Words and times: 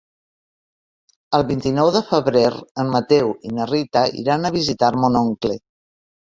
El 1.39 1.45
vint-i-nou 1.51 1.91
de 1.97 2.01
febrer 2.07 2.43
en 2.85 2.91
Mateu 2.95 3.31
i 3.51 3.55
na 3.61 3.69
Rita 3.75 4.05
iran 4.25 4.51
a 4.51 4.55
visitar 4.59 4.93
mon 5.05 5.23
oncle. 5.25 5.63